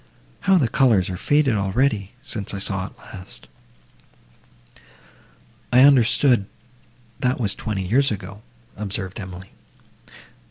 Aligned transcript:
How 0.49 0.57
the 0.57 0.67
colours 0.67 1.11
are 1.11 1.15
faded 1.15 1.53
already!—since 1.53 2.55
I 2.55 2.57
saw 2.57 2.87
it 2.87 2.97
last!" 2.97 3.47
"I 5.71 5.81
understood, 5.81 6.47
that 7.19 7.39
was 7.39 7.53
twenty 7.53 7.83
years 7.85 8.09
ago," 8.09 8.41
observed 8.75 9.19
Emily. 9.19 9.51